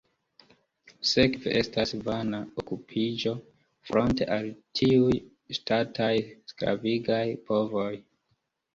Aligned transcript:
Sekve 1.09 1.53
estas 1.59 1.93
vana 2.07 2.39
okupiĝo, 2.63 3.35
fronte 3.91 4.31
al 4.39 4.51
tiuj 4.83 5.21
ŝtataj, 5.61 6.13
sklavigaj 6.55 7.25
povoj. 7.51 7.91